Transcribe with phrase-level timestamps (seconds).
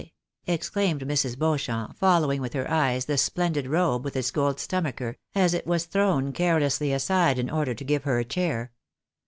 [0.47, 1.37] "exclaimed Mrs.
[1.37, 5.85] Beauchamp, following with her eyes the splendid robe with its gold stomacher, as it was
[5.85, 8.71] thrown carelessly aside in order to give her a chair.